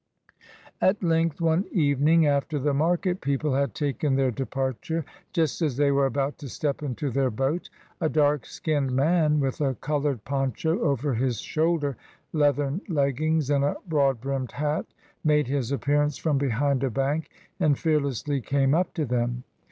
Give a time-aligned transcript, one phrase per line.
[0.81, 5.91] At length, one evening after the market people had taken their departure, just as they
[5.91, 10.79] were about to step into their boat, a dark skinned man, with a coloured poncho
[10.79, 11.97] over his shoulder,
[12.33, 14.87] leathern leggings, and a broad brimmed hat,
[15.23, 17.29] made his appearance from behind a bank,
[17.59, 19.43] and fearlessly came up to them.